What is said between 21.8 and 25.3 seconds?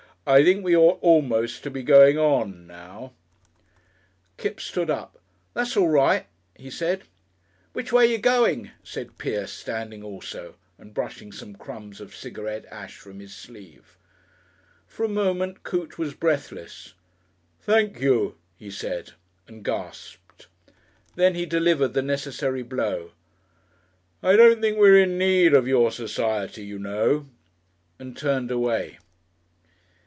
the necessary blow; "I don't think we're in